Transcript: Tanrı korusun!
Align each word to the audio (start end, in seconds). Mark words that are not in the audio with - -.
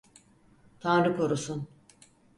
Tanrı 0.79 1.17
korusun! 1.17 1.67